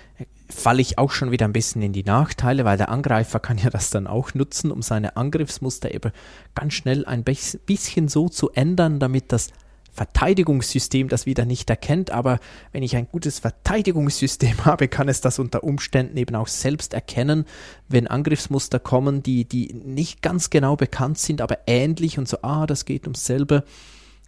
falle 0.50 0.82
ich 0.82 0.98
auch 0.98 1.12
schon 1.12 1.32
wieder 1.32 1.46
ein 1.46 1.54
bisschen 1.54 1.82
in 1.82 1.94
die 1.94 2.04
Nachteile, 2.04 2.66
weil 2.66 2.78
der 2.78 2.90
Angreifer 2.90 3.40
kann 3.40 3.58
ja 3.58 3.70
das 3.70 3.90
dann 3.90 4.08
auch 4.08 4.34
nutzen, 4.34 4.72
um 4.72 4.82
seine 4.82 5.18
Angriffsmuster 5.18 5.94
eben 5.94 6.12
ganz 6.56 6.74
schnell 6.74 7.06
ein 7.06 7.24
bisschen 7.24 8.08
so 8.08 8.30
zu 8.30 8.52
ändern, 8.52 9.00
damit 9.00 9.32
das 9.32 9.50
Verteidigungssystem 9.94 11.10
das 11.10 11.26
wieder 11.26 11.44
nicht 11.44 11.70
erkennt, 11.70 12.12
aber 12.12 12.40
wenn 12.72 12.82
ich 12.82 12.96
ein 12.96 13.10
gutes 13.12 13.40
Verteidigungssystem 13.40 14.66
habe, 14.66 14.88
kann 14.88 15.10
es 15.10 15.22
das 15.22 15.38
unter 15.38 15.64
Umständen 15.64 16.18
eben 16.18 16.36
auch 16.36 16.48
selbst 16.48 16.94
erkennen, 16.94 17.46
wenn 17.90 18.08
Angriffsmuster 18.08 18.80
kommen, 18.80 19.22
die, 19.22 19.46
die 19.46 19.74
nicht 19.74 20.22
ganz 20.22 20.50
genau 20.50 20.76
bekannt 20.78 21.18
sind, 21.18 21.42
aber 21.42 21.60
ähnlich 21.68 22.18
und 22.18 22.28
so, 22.28 22.38
ah, 22.42 22.66
das 22.68 22.86
geht 22.86 23.04
ums 23.06 23.26
selbe, 23.26 23.66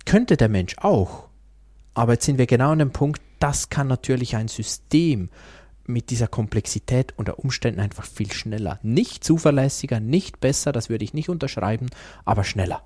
könnte 0.05 0.35
der 0.35 0.49
Mensch 0.49 0.75
auch. 0.79 1.29
Aber 1.93 2.13
jetzt 2.13 2.25
sind 2.25 2.37
wir 2.37 2.47
genau 2.47 2.71
an 2.71 2.79
dem 2.79 2.91
Punkt, 2.91 3.21
das 3.39 3.69
kann 3.69 3.87
natürlich 3.87 4.35
ein 4.35 4.47
System 4.47 5.29
mit 5.85 6.09
dieser 6.09 6.27
Komplexität 6.27 7.13
unter 7.17 7.39
Umständen 7.39 7.81
einfach 7.81 8.05
viel 8.05 8.31
schneller. 8.31 8.79
Nicht 8.83 9.23
zuverlässiger, 9.23 9.99
nicht 9.99 10.39
besser, 10.39 10.71
das 10.71 10.89
würde 10.89 11.03
ich 11.03 11.13
nicht 11.13 11.29
unterschreiben, 11.29 11.89
aber 12.25 12.43
schneller. 12.43 12.83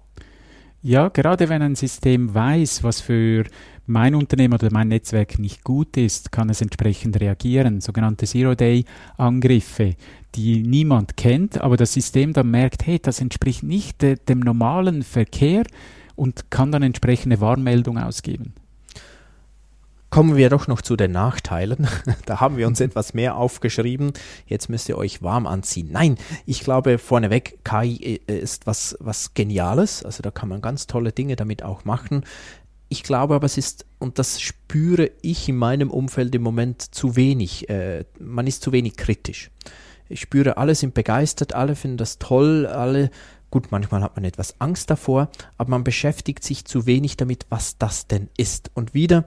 Ja, 0.82 1.10
gerade 1.10 1.50
wenn 1.50 1.62
ein 1.62 1.76
System 1.76 2.34
weiß, 2.34 2.84
was 2.84 3.02
für 3.02 3.46
mein 3.88 4.16
Unternehmen 4.16 4.54
oder 4.54 4.70
mein 4.72 4.90
Netzwerk 4.90 5.40
nicht 5.40 5.64
gut 5.64 5.98
ist, 5.98 6.32
kann 6.32 6.50
es 6.50 6.62
entsprechend 6.62 7.20
reagieren. 7.20 7.82
Sogenannte 7.82 8.26
Zero-Day-Angriffe, 8.26 9.96
die 10.36 10.62
niemand 10.62 11.18
kennt, 11.18 11.60
aber 11.60 11.78
das 11.78 11.94
System 11.94 12.34
dann 12.34 12.52
merkt, 12.52 12.86
hey, 12.86 13.00
das 13.00 13.22
entspricht 13.22 13.64
nicht 13.64 14.04
äh, 14.04 14.16
dem 14.16 14.40
normalen 14.40 15.04
Verkehr 15.04 15.64
und 16.16 16.52
kann 16.52 16.72
dann 16.72 16.84
entsprechende 16.84 17.42
Warnmeldung 17.42 17.98
ausgeben. 17.98 18.54
Kommen 20.10 20.38
wir 20.38 20.50
doch 20.50 20.68
noch 20.68 20.82
zu 20.82 20.96
den 20.96 21.12
Nachteilen. 21.12 21.88
da 22.26 22.40
haben 22.40 22.58
wir 22.58 22.68
uns 22.68 22.80
etwas 22.80 23.14
mehr 23.14 23.36
aufgeschrieben. 23.36 24.14
Jetzt 24.46 24.70
müsst 24.70 24.88
ihr 24.88 24.98
euch 24.98 25.22
warm 25.22 25.46
anziehen. 25.46 25.90
Nein, 25.92 26.18
ich 26.46 26.62
glaube 26.62 26.98
vorneweg, 26.98 27.60
KI 27.66 28.22
äh, 28.28 28.40
ist 28.40 28.68
was, 28.68 28.96
was 29.00 29.34
Geniales. 29.34 30.06
Also 30.06 30.24
da 30.24 30.32
kann 30.32 30.48
man 30.50 30.62
ganz 30.62 30.88
tolle 30.88 31.12
Dinge 31.12 31.36
damit 31.36 31.62
auch 31.62 31.84
machen. 31.84 32.24
Ich 32.90 33.04
glaube 33.04 33.36
aber, 33.36 33.46
es 33.46 33.58
ist, 33.58 33.86
und 34.00 34.18
das 34.18 34.40
spüre 34.40 35.12
ich 35.22 35.50
in 35.50 35.58
meinem 35.58 35.92
Umfeld 35.92 36.34
im 36.36 36.42
Moment 36.42 36.82
zu 36.96 37.18
wenig. 37.18 37.70
Äh, 37.70 38.06
man 38.18 38.48
ist 38.48 38.62
zu 38.62 38.72
wenig 38.72 38.96
kritisch. 38.96 39.52
Ich 40.08 40.22
spüre, 40.22 40.56
alle 40.56 40.74
sind 40.74 40.94
begeistert, 40.94 41.54
alle 41.54 41.76
finden 41.76 41.98
das 41.98 42.18
toll, 42.18 42.66
alle 42.66 43.10
Gut, 43.50 43.72
manchmal 43.72 44.02
hat 44.02 44.16
man 44.18 44.26
etwas 44.26 44.60
Angst 44.60 44.90
davor, 44.90 45.30
aber 45.58 45.70
man 45.70 45.86
beschäftigt 45.86 46.44
sich 46.44 46.66
zu 46.66 46.86
wenig 46.86 47.16
damit, 47.16 47.46
was 47.50 47.78
das 47.78 48.06
denn 48.06 48.30
ist. 48.36 48.72
Und 48.74 48.94
wieder, 48.94 49.24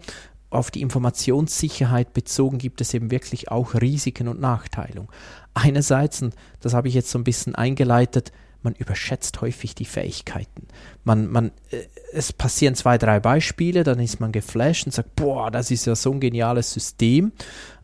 auf 0.51 0.71
die 0.71 0.83
Informationssicherheit 0.83 2.13
bezogen 2.13 2.59
gibt 2.59 2.81
es 2.81 2.93
eben 2.93 3.11
wirklich 3.11 3.51
auch 3.51 3.75
Risiken 3.75 4.29
und 4.29 4.41
Nachteile. 4.41 5.07
Einerseits, 5.55 6.23
und 6.23 6.35
das 6.61 6.75
habe 6.75 6.89
ich 6.89 6.95
jetzt 6.95 7.11
so 7.11 7.19
ein 7.19 7.25
bisschen 7.25 7.55
eingeleitet, 7.55 8.33
man 8.63 8.75
überschätzt 8.75 9.41
häufig 9.41 9.75
die 9.75 9.85
Fähigkeiten. 9.85 10.67
Man, 11.05 11.31
man, 11.31 11.51
äh, 11.71 11.85
es 12.13 12.33
passieren 12.33 12.75
zwei, 12.75 12.99
drei 12.99 13.21
Beispiele, 13.21 13.85
dann 13.85 13.99
ist 14.01 14.21
man 14.21 14.33
geflasht 14.33 14.87
und 14.87 14.93
sagt, 14.93 15.17
boah, 15.17 15.51
das 15.51 15.71
ist 15.71 15.87
ja 15.87 15.95
so 15.95 16.13
ein 16.13 16.21
geniales 16.21 16.73
System. 16.73 17.33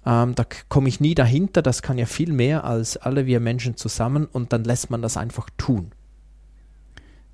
Ähm, 0.04 0.34
da 0.34 0.44
komme 0.68 0.88
ich 0.88 1.00
nie 1.00 1.14
dahinter, 1.14 1.62
das 1.62 1.82
kann 1.82 1.98
ja 1.98 2.06
viel 2.06 2.32
mehr 2.32 2.64
als 2.64 2.96
alle 2.96 3.26
wir 3.26 3.40
Menschen 3.40 3.76
zusammen 3.76 4.26
und 4.26 4.52
dann 4.52 4.64
lässt 4.64 4.90
man 4.90 5.02
das 5.02 5.16
einfach 5.16 5.48
tun. 5.56 5.92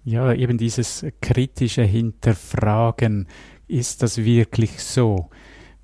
Ja, 0.04 0.32
eben 0.32 0.58
dieses 0.58 1.06
kritische 1.20 1.82
Hinterfragen 1.82 3.28
ist 3.72 4.02
das 4.02 4.18
wirklich 4.18 4.82
so? 4.82 5.30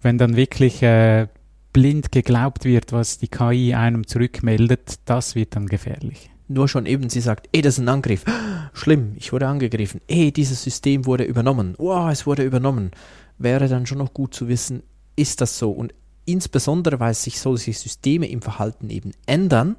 Wenn 0.00 0.18
dann 0.18 0.36
wirklich 0.36 0.82
äh, 0.82 1.26
blind 1.72 2.12
geglaubt 2.12 2.64
wird, 2.64 2.92
was 2.92 3.18
die 3.18 3.28
KI 3.28 3.74
einem 3.74 4.06
zurückmeldet, 4.06 5.00
das 5.06 5.34
wird 5.34 5.56
dann 5.56 5.66
gefährlich. 5.66 6.30
Nur 6.48 6.68
schon 6.68 6.86
eben, 6.86 7.08
sie 7.08 7.20
sagt, 7.20 7.48
ey, 7.52 7.62
das 7.62 7.74
ist 7.74 7.80
ein 7.80 7.88
Angriff. 7.88 8.24
Schlimm, 8.74 9.12
ich 9.16 9.32
wurde 9.32 9.48
angegriffen. 9.48 10.00
Ey, 10.06 10.32
dieses 10.32 10.62
System 10.62 11.06
wurde 11.06 11.24
übernommen. 11.24 11.74
Wow, 11.78 12.10
es 12.10 12.26
wurde 12.26 12.44
übernommen. 12.44 12.90
Wäre 13.38 13.68
dann 13.68 13.86
schon 13.86 13.98
noch 13.98 14.14
gut 14.14 14.34
zu 14.34 14.48
wissen, 14.48 14.82
ist 15.16 15.40
das 15.40 15.58
so? 15.58 15.70
Und 15.70 15.94
insbesondere, 16.26 17.00
weil 17.00 17.14
sich 17.14 17.40
solche 17.40 17.72
Systeme 17.72 18.28
im 18.28 18.42
Verhalten 18.42 18.90
eben 18.90 19.12
ändern, 19.26 19.76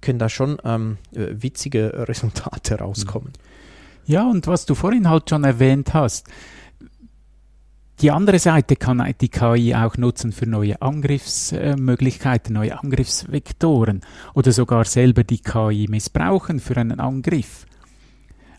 können 0.00 0.18
da 0.18 0.28
schon 0.28 0.58
ähm, 0.64 0.98
äh, 1.14 1.28
witzige 1.30 1.92
Resultate 2.08 2.76
rauskommen. 2.76 3.32
Ja, 4.04 4.28
und 4.28 4.46
was 4.46 4.66
du 4.66 4.74
vorhin 4.74 5.08
halt 5.08 5.30
schon 5.30 5.42
erwähnt 5.42 5.92
hast, 5.92 6.28
die 8.00 8.10
andere 8.10 8.38
Seite 8.38 8.76
kann 8.76 9.02
die 9.20 9.28
KI 9.28 9.74
auch 9.74 9.96
nutzen 9.96 10.32
für 10.32 10.46
neue 10.46 10.80
Angriffsmöglichkeiten, 10.82 12.54
neue 12.54 12.78
Angriffsvektoren 12.78 14.02
oder 14.34 14.52
sogar 14.52 14.84
selber 14.84 15.24
die 15.24 15.38
KI 15.38 15.86
missbrauchen 15.88 16.60
für 16.60 16.76
einen 16.76 17.00
Angriff. 17.00 17.66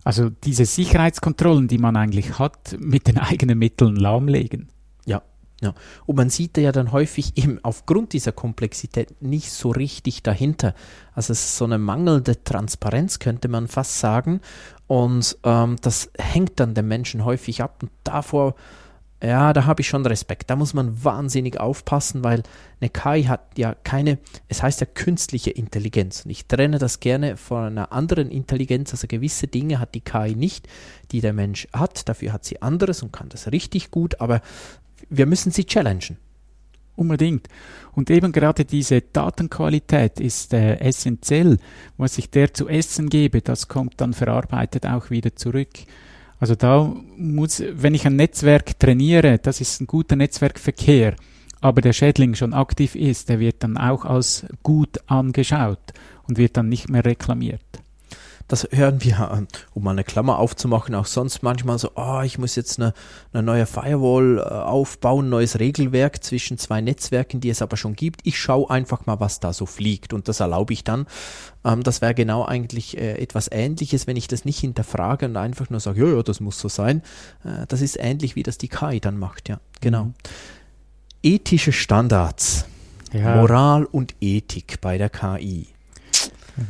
Also 0.03 0.29
diese 0.29 0.65
Sicherheitskontrollen, 0.65 1.67
die 1.67 1.77
man 1.77 1.97
eigentlich 1.97 2.39
hat, 2.39 2.77
mit 2.79 3.07
den 3.07 3.17
eigenen 3.17 3.59
Mitteln 3.59 3.95
lahmlegen. 3.95 4.69
Ja, 5.05 5.21
ja. 5.61 5.73
Und 6.05 6.15
man 6.15 6.29
sieht 6.29 6.57
ja 6.57 6.71
dann 6.71 6.91
häufig 6.91 7.37
eben 7.37 7.59
aufgrund 7.63 8.13
dieser 8.13 8.31
Komplexität 8.31 9.21
nicht 9.21 9.51
so 9.51 9.69
richtig 9.69 10.23
dahinter. 10.23 10.73
Also 11.13 11.33
es 11.33 11.43
ist 11.43 11.57
so 11.57 11.65
eine 11.65 11.77
mangelnde 11.77 12.43
Transparenz, 12.43 13.19
könnte 13.19 13.49
man 13.49 13.67
fast 13.67 13.99
sagen. 13.99 14.41
Und 14.87 15.37
ähm, 15.43 15.75
das 15.81 16.09
hängt 16.17 16.59
dann 16.59 16.73
den 16.73 16.87
Menschen 16.87 17.25
häufig 17.25 17.61
ab. 17.61 17.83
Und 17.83 17.91
davor 18.03 18.55
ja, 19.23 19.51
da 19.51 19.65
habe 19.65 19.81
ich 19.81 19.87
schon 19.87 20.05
Respekt. 20.05 20.49
Da 20.49 20.55
muss 20.55 20.75
man 20.75 21.03
wahnsinnig 21.03 21.59
aufpassen, 21.59 22.23
weil 22.23 22.43
eine 22.79 22.89
KI 22.89 23.23
hat 23.23 23.57
ja 23.57 23.73
keine, 23.73 24.19
es 24.47 24.61
heißt 24.61 24.79
ja 24.79 24.85
künstliche 24.85 25.49
Intelligenz. 25.49 26.25
Und 26.25 26.31
ich 26.31 26.45
trenne 26.45 26.77
das 26.77 26.99
gerne 26.99 27.35
von 27.35 27.63
einer 27.63 27.91
anderen 27.91 28.29
Intelligenz. 28.29 28.91
Also 28.91 29.07
gewisse 29.07 29.47
Dinge 29.47 29.79
hat 29.79 29.95
die 29.95 30.01
KI 30.01 30.35
nicht, 30.35 30.67
die 31.11 31.21
der 31.21 31.33
Mensch 31.33 31.67
hat. 31.73 32.07
Dafür 32.07 32.31
hat 32.31 32.45
sie 32.45 32.61
anderes 32.61 33.01
und 33.01 33.11
kann 33.11 33.29
das 33.29 33.51
richtig 33.51 33.89
gut. 33.89 34.21
Aber 34.21 34.41
wir 35.09 35.25
müssen 35.25 35.51
sie 35.51 35.65
challengen. 35.65 36.17
Unbedingt. 36.95 37.47
Und 37.93 38.11
eben 38.11 38.31
gerade 38.31 38.65
diese 38.65 39.01
Datenqualität 39.01 40.19
ist 40.19 40.53
äh, 40.53 40.77
essentiell. 40.77 41.57
Was 41.97 42.19
ich 42.19 42.29
der 42.29 42.53
zu 42.53 42.67
essen 42.67 43.09
gebe, 43.09 43.41
das 43.41 43.67
kommt 43.67 43.99
dann 44.01 44.13
verarbeitet 44.13 44.85
auch 44.85 45.09
wieder 45.09 45.35
zurück. 45.35 45.69
Also 46.39 46.55
da 46.55 46.93
muss, 47.17 47.63
wenn 47.71 47.95
ich 47.95 48.05
ein 48.05 48.15
Netzwerk 48.15 48.79
trainiere, 48.79 49.39
das 49.39 49.59
ist 49.59 49.81
ein 49.81 49.87
guter 49.87 50.15
Netzwerkverkehr, 50.15 51.15
aber 51.61 51.81
der 51.81 51.93
Schädling 51.93 52.35
schon 52.35 52.53
aktiv 52.53 52.95
ist, 52.95 53.29
der 53.29 53.39
wird 53.39 53.63
dann 53.63 53.77
auch 53.77 54.05
als 54.05 54.45
gut 54.61 54.99
angeschaut 55.07 55.93
und 56.27 56.37
wird 56.37 56.57
dann 56.57 56.69
nicht 56.69 56.89
mehr 56.89 57.05
reklamiert. 57.05 57.61
Das 58.47 58.65
hören 58.71 59.03
wir, 59.03 59.45
um 59.73 59.83
mal 59.83 59.91
eine 59.91 60.05
Klammer 60.05 60.39
aufzumachen, 60.39 60.95
auch 60.95 61.05
sonst 61.05 61.43
manchmal 61.43 61.77
so, 61.79 61.91
oh, 61.95 62.21
ich 62.21 62.37
muss 62.37 62.55
jetzt 62.55 62.79
eine, 62.79 62.93
eine 63.33 63.43
neue 63.43 63.65
Firewall 63.65 64.37
äh, 64.37 64.41
aufbauen, 64.41 65.27
neues 65.27 65.59
Regelwerk 65.59 66.23
zwischen 66.23 66.57
zwei 66.57 66.79
Netzwerken, 66.79 67.41
die 67.41 67.49
es 67.49 67.61
aber 67.61 67.75
schon 67.75 67.95
gibt. 67.95 68.21
Ich 68.23 68.39
schaue 68.39 68.69
einfach 68.69 69.05
mal, 69.05 69.19
was 69.19 69.41
da 69.41 69.51
so 69.51 69.65
fliegt 69.65 70.13
und 70.13 70.29
das 70.29 70.39
erlaube 70.39 70.71
ich 70.71 70.85
dann. 70.85 71.07
Ähm, 71.65 71.83
das 71.83 71.99
wäre 72.01 72.13
genau 72.13 72.45
eigentlich 72.45 72.97
äh, 72.97 73.21
etwas 73.21 73.49
Ähnliches, 73.51 74.07
wenn 74.07 74.15
ich 74.15 74.29
das 74.29 74.45
nicht 74.45 74.59
hinterfrage 74.59 75.25
und 75.25 75.35
einfach 75.35 75.69
nur 75.69 75.81
sage, 75.81 76.07
ja, 76.07 76.15
ja, 76.15 76.23
das 76.23 76.39
muss 76.39 76.57
so 76.57 76.69
sein. 76.69 77.01
Äh, 77.43 77.67
das 77.67 77.81
ist 77.81 77.97
ähnlich, 77.99 78.37
wie 78.37 78.43
das 78.43 78.57
die 78.57 78.69
KI 78.69 79.01
dann 79.01 79.17
macht, 79.17 79.49
ja, 79.49 79.59
genau. 79.81 80.05
Mhm. 80.05 80.13
Ethische 81.21 81.73
Standards. 81.73 82.65
Ja. 83.11 83.35
Moral 83.37 83.85
und 83.85 84.15
Ethik 84.21 84.79
bei 84.81 84.97
der 84.97 85.09
KI. 85.09 85.67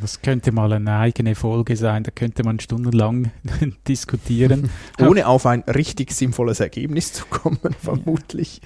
Das 0.00 0.20
könnte 0.20 0.52
mal 0.52 0.72
eine 0.72 0.98
eigene 0.98 1.34
Folge 1.34 1.76
sein, 1.76 2.02
da 2.02 2.10
könnte 2.10 2.44
man 2.44 2.60
stundenlang 2.60 3.30
diskutieren. 3.88 4.70
Ohne 5.00 5.26
auf 5.26 5.46
ein 5.46 5.62
richtig 5.62 6.12
sinnvolles 6.12 6.60
Ergebnis 6.60 7.12
zu 7.12 7.24
kommen, 7.26 7.74
vermutlich. 7.80 8.60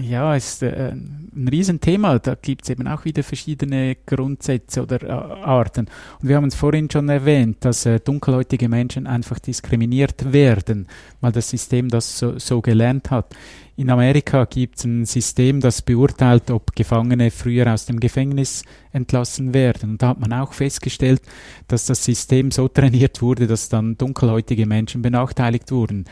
Ja, 0.00 0.34
ist 0.34 0.62
äh, 0.62 0.92
ein 0.92 1.48
Riesenthema. 1.48 2.18
Da 2.18 2.34
gibt 2.34 2.64
es 2.64 2.70
eben 2.70 2.88
auch 2.88 3.04
wieder 3.04 3.22
verschiedene 3.22 3.96
Grundsätze 4.06 4.82
oder 4.82 5.02
äh, 5.02 5.10
Arten. 5.10 5.86
Und 6.20 6.28
wir 6.28 6.36
haben 6.36 6.46
es 6.46 6.54
vorhin 6.54 6.90
schon 6.90 7.08
erwähnt, 7.08 7.58
dass 7.60 7.86
äh, 7.86 8.00
dunkelhäutige 8.00 8.68
Menschen 8.68 9.06
einfach 9.06 9.38
diskriminiert 9.38 10.32
werden, 10.32 10.88
weil 11.20 11.32
das 11.32 11.50
System 11.50 11.88
das 11.88 12.18
so, 12.18 12.38
so 12.38 12.60
gelernt 12.60 13.10
hat. 13.10 13.34
In 13.76 13.90
Amerika 13.90 14.44
gibt 14.44 14.78
es 14.78 14.84
ein 14.84 15.04
System, 15.04 15.60
das 15.60 15.82
beurteilt, 15.82 16.48
ob 16.52 16.76
Gefangene 16.76 17.32
früher 17.32 17.72
aus 17.72 17.86
dem 17.86 17.98
Gefängnis 17.98 18.62
entlassen 18.92 19.52
werden. 19.52 19.90
Und 19.90 20.02
da 20.02 20.08
hat 20.08 20.20
man 20.20 20.32
auch 20.32 20.52
festgestellt, 20.52 21.22
dass 21.66 21.86
das 21.86 22.04
System 22.04 22.52
so 22.52 22.68
trainiert 22.74 23.20
wurde, 23.20 23.48
dass 23.48 23.68
dann 23.68 23.98
dunkelhäutige 23.98 24.66
Menschen 24.66 25.02
benachteiligt 25.02 25.72
wurden. 25.72 26.04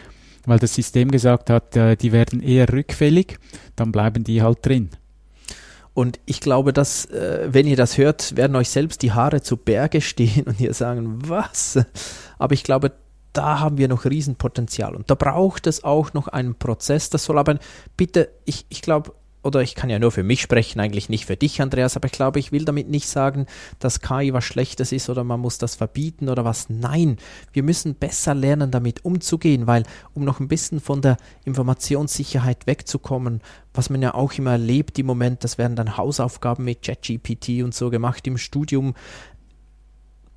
Weil 0.44 0.58
das 0.58 0.74
System 0.74 1.12
gesagt 1.12 1.50
hat, 1.50 1.76
äh, 1.76 1.96
die 1.96 2.10
werden 2.10 2.42
eher 2.42 2.72
rückfällig, 2.72 3.38
dann 3.76 3.92
bleiben 3.92 4.24
die 4.24 4.42
halt 4.42 4.66
drin. 4.66 4.90
Und 5.94 6.18
ich 6.26 6.40
glaube, 6.40 6.72
dass, 6.72 7.04
äh, 7.06 7.48
wenn 7.48 7.68
ihr 7.68 7.76
das 7.76 7.96
hört, 7.96 8.34
werden 8.36 8.56
euch 8.56 8.70
selbst 8.70 9.02
die 9.02 9.12
Haare 9.12 9.40
zu 9.40 9.56
Berge 9.56 10.00
stehen 10.00 10.46
und 10.46 10.60
ihr 10.60 10.74
sagen, 10.74 11.18
was? 11.28 11.78
Aber 12.38 12.54
ich 12.54 12.64
glaube, 12.64 12.90
da 13.32 13.60
haben 13.60 13.78
wir 13.78 13.88
noch 13.88 14.04
Riesenpotenzial. 14.04 14.94
Und 14.94 15.10
da 15.10 15.14
braucht 15.14 15.66
es 15.66 15.84
auch 15.84 16.12
noch 16.12 16.28
einen 16.28 16.54
Prozess. 16.54 17.10
Das 17.10 17.24
soll 17.24 17.38
aber 17.38 17.58
bitte, 17.96 18.30
ich, 18.44 18.66
ich 18.68 18.82
glaube, 18.82 19.14
oder 19.42 19.62
ich 19.62 19.74
kann 19.74 19.90
ja 19.90 19.98
nur 19.98 20.12
für 20.12 20.22
mich 20.22 20.40
sprechen, 20.40 20.80
eigentlich 20.80 21.08
nicht 21.08 21.26
für 21.26 21.36
dich, 21.36 21.60
Andreas, 21.60 21.96
aber 21.96 22.06
ich 22.06 22.12
glaube, 22.12 22.38
ich 22.38 22.52
will 22.52 22.64
damit 22.64 22.88
nicht 22.88 23.08
sagen, 23.08 23.46
dass 23.80 24.00
KI 24.00 24.32
was 24.32 24.44
Schlechtes 24.44 24.92
ist 24.92 25.10
oder 25.10 25.24
man 25.24 25.40
muss 25.40 25.58
das 25.58 25.74
verbieten 25.74 26.28
oder 26.28 26.44
was. 26.44 26.68
Nein, 26.68 27.16
wir 27.52 27.62
müssen 27.62 27.96
besser 27.96 28.34
lernen, 28.34 28.70
damit 28.70 29.04
umzugehen, 29.04 29.66
weil 29.66 29.82
um 30.14 30.24
noch 30.24 30.40
ein 30.40 30.48
bisschen 30.48 30.80
von 30.80 31.02
der 31.02 31.16
Informationssicherheit 31.44 32.66
wegzukommen, 32.66 33.40
was 33.74 33.90
man 33.90 34.02
ja 34.02 34.14
auch 34.14 34.32
immer 34.34 34.52
erlebt 34.52 34.98
im 34.98 35.06
Moment, 35.06 35.44
das 35.44 35.58
werden 35.58 35.76
dann 35.76 35.96
Hausaufgaben 35.96 36.64
mit 36.64 36.82
ChatGPT 36.82 37.62
und 37.64 37.74
so 37.74 37.90
gemacht 37.90 38.26
im 38.26 38.38
Studium, 38.38 38.94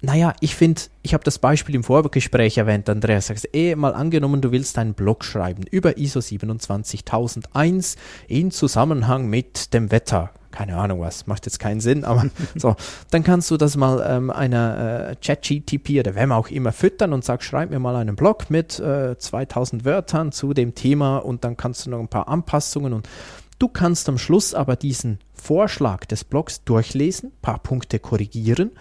naja, 0.02 0.34
ich 0.40 0.56
finde, 0.56 0.82
ich 1.04 1.14
habe 1.14 1.24
das 1.24 1.40
Beispiel 1.40 1.74
im 1.74 1.84
Vorgespräch 1.84 2.58
erwähnt, 2.58 2.90
Andreas. 2.90 3.28
Sagst, 3.28 3.50
eh 3.54 3.76
mal 3.76 3.94
angenommen, 3.94 4.42
du 4.42 4.52
willst 4.52 4.78
einen 4.78 4.94
Blog 4.94 5.24
schreiben 5.24 5.64
über 5.72 5.98
ISO 5.98 6.22
27001 6.22 7.96
in 8.28 8.52
Zusammenhang 8.52 9.28
mit 9.28 9.74
dem 9.74 9.92
Wetter. 9.92 10.32
Keine 10.52 10.78
Ahnung 10.78 11.02
was, 11.02 11.28
macht 11.28 11.46
jetzt 11.46 11.60
keinen 11.60 11.82
Sinn, 11.82 12.06
aber 12.06 12.26
so, 12.56 12.76
dann 13.12 13.24
kannst 13.24 13.52
du 13.52 13.58
das 13.58 13.76
mal 13.78 14.06
ähm, 14.08 14.30
einer 14.30 15.10
äh, 15.10 15.16
ChatGTP 15.16 16.00
oder 16.00 16.16
wem 16.16 16.32
auch 16.32 16.50
immer 16.50 16.72
füttern 16.72 17.12
und 17.12 17.26
sagst, 17.26 17.48
schreib 17.48 17.70
mir 17.70 17.80
mal 17.80 17.96
einen 17.96 18.16
Blog 18.16 18.50
mit 18.50 18.80
äh, 18.80 19.18
2000 19.18 19.86
Wörtern 19.86 20.32
zu 20.32 20.54
dem 20.54 20.76
Thema 20.76 21.18
und 21.18 21.44
dann 21.44 21.58
kannst 21.58 21.86
du 21.86 21.90
noch 21.90 22.00
ein 22.00 22.08
paar 22.08 22.30
Anpassungen 22.30 22.94
und 22.94 23.10
du 23.60 23.68
kannst 23.68 24.08
am 24.08 24.18
Schluss 24.18 24.54
aber 24.54 24.76
diesen 24.76 25.20
Vorschlag 25.34 26.06
des 26.06 26.24
Blogs 26.24 26.64
durchlesen, 26.64 27.32
paar 27.42 27.60
Punkte 27.60 28.00
korrigieren 28.00 28.72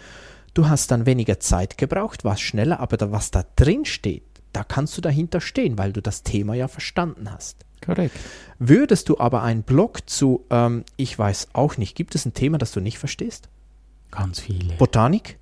Du 0.54 0.68
hast 0.68 0.90
dann 0.90 1.04
weniger 1.04 1.40
Zeit 1.40 1.76
gebraucht, 1.78 2.24
warst 2.24 2.42
schneller, 2.42 2.80
aber 2.80 2.96
da, 2.96 3.10
was 3.10 3.30
da 3.32 3.44
drin 3.56 3.84
steht, 3.84 4.22
da 4.52 4.62
kannst 4.62 4.96
du 4.96 5.00
dahinter 5.00 5.40
stehen, 5.40 5.76
weil 5.78 5.92
du 5.92 6.00
das 6.00 6.22
Thema 6.22 6.54
ja 6.54 6.68
verstanden 6.68 7.30
hast. 7.30 7.64
Korrekt. 7.84 8.16
Würdest 8.58 9.08
du 9.08 9.18
aber 9.18 9.42
einen 9.42 9.64
Blog 9.64 10.08
zu, 10.08 10.44
ähm, 10.50 10.84
ich 10.96 11.18
weiß 11.18 11.48
auch 11.52 11.76
nicht, 11.76 11.96
gibt 11.96 12.14
es 12.14 12.24
ein 12.24 12.34
Thema, 12.34 12.58
das 12.58 12.72
du 12.72 12.80
nicht 12.80 12.98
verstehst? 12.98 13.48
Ganz 14.10 14.40
viele. 14.40 14.74
Botanik? 14.76 15.38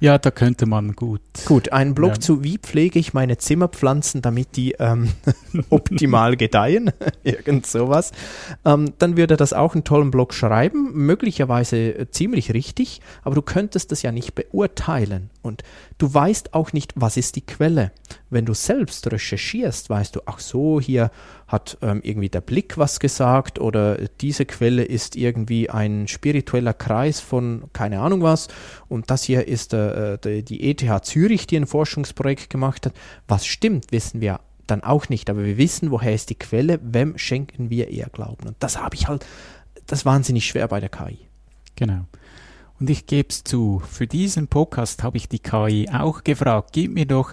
Ja, 0.00 0.18
da 0.18 0.30
könnte 0.30 0.66
man 0.66 0.92
gut. 0.94 1.20
Gut, 1.46 1.72
einen 1.72 1.94
Blog 1.94 2.12
Ja. 2.14 2.20
zu, 2.20 2.44
wie 2.44 2.58
pflege 2.58 2.98
ich 2.98 3.14
meine 3.14 3.38
Zimmerpflanzen, 3.38 4.22
damit 4.22 4.56
die 4.56 4.72
ähm, 4.78 5.08
optimal 5.70 6.36
gedeihen, 6.36 6.90
irgend 7.22 7.66
sowas. 7.66 8.12
Ähm, 8.64 8.92
dann 8.98 9.16
würde 9.16 9.36
das 9.36 9.52
auch 9.52 9.74
einen 9.74 9.84
tollen 9.84 10.10
Blog 10.10 10.34
schreiben, 10.34 10.92
möglicherweise 10.94 11.76
äh, 11.98 12.10
ziemlich 12.10 12.52
richtig, 12.52 13.00
aber 13.22 13.34
du 13.34 13.42
könntest 13.42 13.92
das 13.92 14.02
ja 14.02 14.12
nicht 14.12 14.34
beurteilen 14.34 15.30
und 15.44 15.62
du 15.98 16.12
weißt 16.12 16.54
auch 16.54 16.72
nicht, 16.72 16.92
was 16.96 17.16
ist 17.16 17.36
die 17.36 17.44
Quelle. 17.44 17.92
Wenn 18.30 18.46
du 18.46 18.54
selbst 18.54 19.10
recherchierst, 19.10 19.90
weißt 19.90 20.16
du, 20.16 20.20
ach 20.26 20.38
so, 20.38 20.80
hier 20.80 21.10
hat 21.46 21.76
ähm, 21.82 22.00
irgendwie 22.02 22.30
der 22.30 22.40
Blick 22.40 22.78
was 22.78 22.98
gesagt 22.98 23.58
oder 23.58 23.96
diese 24.20 24.46
Quelle 24.46 24.84
ist 24.84 25.16
irgendwie 25.16 25.70
ein 25.70 26.08
spiritueller 26.08 26.72
Kreis 26.72 27.20
von 27.20 27.64
keine 27.72 28.00
Ahnung 28.00 28.22
was 28.22 28.48
und 28.88 29.10
das 29.10 29.24
hier 29.24 29.46
ist 29.46 29.74
äh, 29.74 30.18
die, 30.18 30.42
die 30.42 30.70
ETH 30.70 31.04
Zürich, 31.04 31.46
die 31.46 31.56
ein 31.56 31.66
Forschungsprojekt 31.66 32.48
gemacht 32.50 32.86
hat. 32.86 32.94
Was 33.28 33.46
stimmt, 33.46 33.92
wissen 33.92 34.20
wir 34.20 34.40
dann 34.66 34.82
auch 34.82 35.08
nicht, 35.08 35.28
aber 35.28 35.44
wir 35.44 35.58
wissen, 35.58 35.90
woher 35.90 36.14
ist 36.14 36.30
die 36.30 36.38
Quelle, 36.38 36.80
wem 36.82 37.18
schenken 37.18 37.70
wir 37.70 37.88
eher 37.88 38.08
Glauben. 38.08 38.48
Und 38.48 38.56
das 38.60 38.78
habe 38.80 38.96
ich 38.96 39.08
halt, 39.08 39.26
das 39.86 40.00
ist 40.00 40.06
wahnsinnig 40.06 40.46
schwer 40.46 40.68
bei 40.68 40.80
der 40.80 40.88
KI. 40.88 41.18
Genau. 41.76 42.06
Und 42.84 42.90
ich 42.90 43.06
gebe 43.06 43.30
es 43.30 43.42
zu, 43.42 43.80
für 43.90 44.06
diesen 44.06 44.46
Podcast 44.46 45.02
habe 45.02 45.16
ich 45.16 45.26
die 45.26 45.38
KI 45.38 45.88
auch 45.90 46.22
gefragt, 46.22 46.74
gib 46.74 46.92
mir 46.92 47.06
doch 47.06 47.32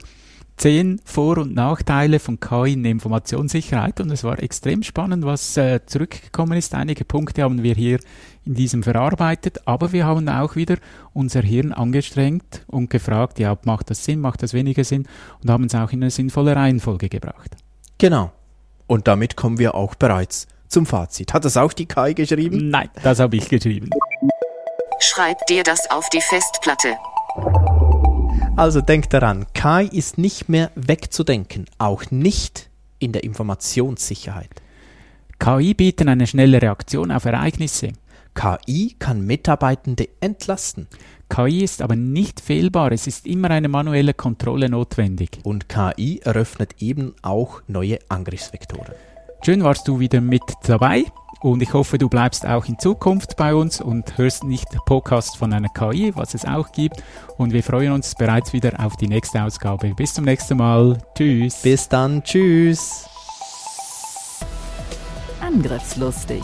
zehn 0.55 1.01
Vor- 1.03 1.39
und 1.39 1.53
Nachteile 1.53 2.19
von 2.19 2.39
KI 2.39 2.71
in 2.71 2.83
der 2.83 2.93
Informationssicherheit 2.93 3.99
und 3.99 4.11
es 4.11 4.23
war 4.23 4.41
extrem 4.41 4.81
spannend, 4.81 5.25
was 5.25 5.57
äh, 5.57 5.85
zurückgekommen 5.85 6.57
ist. 6.57 6.73
Einige 6.73 7.03
Punkte 7.03 7.43
haben 7.43 7.63
wir 7.63 7.75
hier 7.75 7.99
in 8.45 8.53
diesem 8.53 8.81
verarbeitet, 8.81 9.67
aber 9.67 9.91
wir 9.91 10.05
haben 10.05 10.29
auch 10.29 10.55
wieder 10.55 10.77
unser 11.11 11.41
Hirn 11.41 11.73
angestrengt 11.73 12.63
und 12.67 12.89
gefragt, 12.89 13.37
ja, 13.37 13.57
macht 13.65 13.89
das 13.89 14.05
Sinn, 14.05 14.21
macht 14.21 14.43
das 14.43 14.53
weniger 14.53 14.85
Sinn 14.85 15.05
und 15.43 15.49
haben 15.49 15.65
es 15.65 15.75
auch 15.75 15.91
in 15.91 16.01
eine 16.01 16.11
sinnvolle 16.11 16.55
Reihenfolge 16.55 17.09
gebracht. 17.09 17.57
Genau. 17.97 18.31
Und 18.87 19.09
damit 19.09 19.35
kommen 19.35 19.59
wir 19.59 19.75
auch 19.75 19.95
bereits 19.95 20.47
zum 20.69 20.85
Fazit. 20.85 21.33
Hat 21.33 21.43
das 21.43 21.57
auch 21.57 21.73
die 21.73 21.87
KI 21.87 22.13
geschrieben? 22.13 22.69
Nein, 22.69 22.87
das 23.03 23.19
habe 23.19 23.35
ich 23.35 23.49
geschrieben. 23.49 23.89
Schreib 25.01 25.45
dir 25.47 25.63
das 25.63 25.89
auf 25.91 26.07
die 26.09 26.21
Festplatte. 26.21 26.95
Also 28.55 28.81
denk 28.81 29.09
daran, 29.09 29.47
KI 29.53 29.89
ist 29.91 30.17
nicht 30.17 30.47
mehr 30.47 30.71
wegzudenken, 30.75 31.65
auch 31.77 32.11
nicht 32.11 32.69
in 32.99 33.11
der 33.11 33.23
Informationssicherheit. 33.23 34.49
KI 35.39 35.73
bieten 35.73 36.07
eine 36.07 36.27
schnelle 36.27 36.61
Reaktion 36.61 37.11
auf 37.11 37.25
Ereignisse. 37.25 37.93
KI 38.35 38.95
kann 38.99 39.25
Mitarbeitende 39.25 40.07
entlasten 40.19 40.87
KI 41.31 41.63
ist 41.63 41.81
aber 41.81 41.95
nicht 41.95 42.41
fehlbar, 42.41 42.91
es 42.91 43.07
ist 43.07 43.25
immer 43.25 43.49
eine 43.51 43.69
manuelle 43.69 44.13
Kontrolle 44.13 44.67
notwendig. 44.67 45.39
und 45.43 45.69
KI 45.69 46.19
eröffnet 46.21 46.75
eben 46.79 47.15
auch 47.21 47.61
neue 47.67 47.99
Angriffsvektoren. 48.09 48.93
Schön 49.43 49.63
warst 49.63 49.87
du 49.87 49.99
wieder 49.99 50.21
mit 50.21 50.43
dabei 50.67 51.05
und 51.41 51.63
ich 51.63 51.73
hoffe, 51.73 51.97
du 51.97 52.07
bleibst 52.07 52.45
auch 52.45 52.65
in 52.67 52.77
Zukunft 52.77 53.37
bei 53.37 53.55
uns 53.55 53.81
und 53.81 54.15
hörst 54.19 54.43
nicht 54.43 54.67
Podcast 54.85 55.35
von 55.35 55.51
einer 55.51 55.69
KI, 55.69 56.15
was 56.15 56.35
es 56.35 56.45
auch 56.45 56.71
gibt. 56.71 57.01
Und 57.37 57.51
wir 57.51 57.63
freuen 57.63 57.91
uns 57.91 58.13
bereits 58.13 58.53
wieder 58.53 58.79
auf 58.79 58.97
die 58.97 59.07
nächste 59.07 59.41
Ausgabe. 59.41 59.95
Bis 59.95 60.13
zum 60.13 60.25
nächsten 60.25 60.57
Mal. 60.57 60.99
Tschüss. 61.15 61.63
Bis 61.63 61.89
dann, 61.89 62.23
tschüss. 62.23 63.07
Angriffslustig. 65.41 66.43